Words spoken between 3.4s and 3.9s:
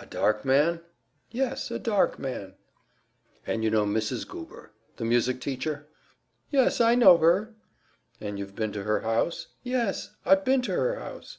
"And you know